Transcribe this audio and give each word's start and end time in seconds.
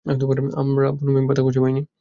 আমরা 0.61 0.87
বুনো 0.97 1.11
নিম 1.15 1.25
পাতা 1.29 1.41
খুঁজে 1.45 1.59
পাইনি। 1.63 1.81